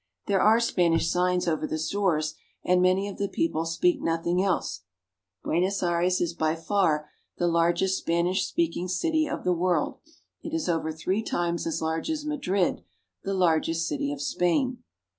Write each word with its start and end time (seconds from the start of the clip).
There 0.25 0.41
are 0.41 0.59
Spanish 0.59 1.11
signs 1.11 1.47
over 1.47 1.67
the 1.67 1.77
stores, 1.77 2.33
and 2.65 2.81
many 2.81 3.07
of 3.07 3.19
the 3.19 3.27
people 3.29 3.65
speak 3.67 4.01
nothing 4.01 4.43
else. 4.43 4.81
Buenos 5.43 5.83
Aires 5.83 6.19
is 6.19 6.33
by 6.33 6.55
far 6.55 7.07
the 7.37 7.47
largest 7.47 7.99
Spanish 7.99 8.47
speaking 8.47 8.87
city 8.87 9.27
of 9.29 9.43
the 9.43 9.53
world; 9.53 9.99
it 10.41 10.55
is 10.55 10.67
over 10.67 10.91
three 10.91 11.21
times 11.21 11.67
as 11.67 11.83
large 11.83 12.09
as 12.09 12.25
Madrid, 12.25 12.83
the 13.23 13.35
largest 13.35 13.87
city 13.87 14.11
of 14.11 14.23
Spain. 14.23 14.79